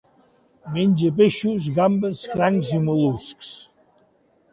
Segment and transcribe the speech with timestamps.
[0.77, 3.51] Menja peixos, gambes, crancs i mol·luscs.